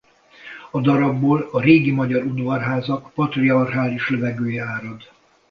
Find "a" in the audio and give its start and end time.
0.71-0.81, 1.51-1.61